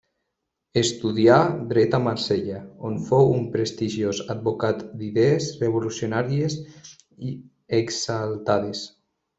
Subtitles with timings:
[0.79, 1.35] Estudià
[1.73, 6.61] dret a Marsella, on fou un prestigiós advocat d'idees revolucionàries
[7.85, 8.87] exaltades.